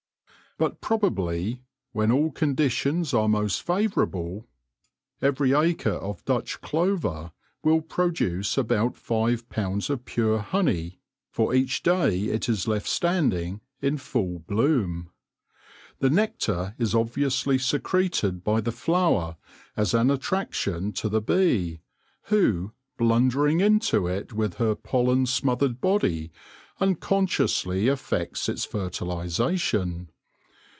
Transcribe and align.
But 0.57 0.79
probably, 0.79 1.63
when 1.91 2.11
all 2.11 2.29
conditions 2.29 3.13
are 3.15 3.27
most 3.27 3.63
favourable, 3.63 4.47
every 5.19 5.53
acre 5.53 5.89
of 5.89 6.23
Dutch 6.25 6.61
clover 6.61 7.31
will 7.63 7.77
WHERE 7.79 8.11
THE 8.11 8.11
BEE 8.11 8.43
SUCKS 8.43 8.57
157 8.57 8.67
produce 8.67 8.89
about 8.89 8.95
five 8.95 9.49
pounds 9.49 9.89
of 9.89 10.05
pure 10.05 10.37
honey 10.39 10.99
for 11.31 11.55
each 11.55 11.81
day 11.81 12.25
it 12.25 12.47
is 12.47 12.67
left 12.67 12.87
standing 12.87 13.61
in 13.81 13.97
full 13.97 14.37
bloom. 14.39 15.09
The 15.97 16.11
nectar 16.11 16.75
is 16.77 16.93
obviously 16.93 17.57
secreted 17.57 18.43
by 18.43 18.61
the 18.61 18.71
flower 18.73 19.37
as 19.75 19.95
an 19.95 20.11
attraction 20.11 20.91
to 20.93 21.09
the 21.09 21.21
bee, 21.21 21.81
who, 22.25 22.71
blundering 22.99 23.61
into 23.61 24.05
it 24.05 24.31
with 24.33 24.55
her 24.55 24.75
pollen 24.75 25.25
smothered 25.25 25.81
body, 25.81 26.31
unconsciously 26.79 27.87
effects 27.87 28.47
its 28.47 28.63
fertilisation. 28.63 30.11